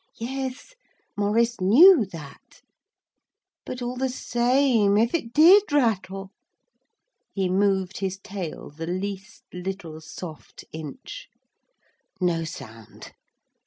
Yes, 0.17 0.73
Maurice 1.15 1.61
knew 1.61 2.05
that. 2.05 2.63
But 3.67 3.83
all 3.83 3.95
the 3.95 4.09
same 4.09 4.97
if 4.97 5.13
it 5.13 5.31
did 5.31 5.71
rattle! 5.71 6.31
He 7.35 7.47
moved 7.47 7.99
his 7.99 8.17
tail 8.17 8.71
the 8.71 8.87
least 8.87 9.43
little 9.53 10.01
soft 10.01 10.65
inch. 10.71 11.27
No 12.19 12.45
sound. 12.45 13.13